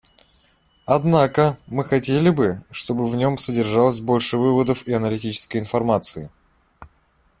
[0.87, 6.31] Однако мы хотели бы, чтобы в нем содержалось больше выводов и аналитической информации.